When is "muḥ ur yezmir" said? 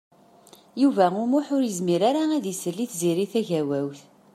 1.31-2.01